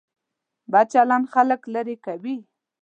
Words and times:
بد 0.71 0.87
چلند 0.93 1.25
خلک 1.33 1.61
لرې 1.73 1.95
کوي. 2.05 2.35